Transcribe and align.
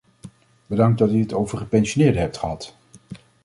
Bedankt 0.67 0.99
dat 0.99 1.11
u 1.11 1.19
het 1.19 1.33
over 1.33 1.57
gepensioneerden 1.57 2.21
hebt 2.21 2.37
gehad. 2.37 2.75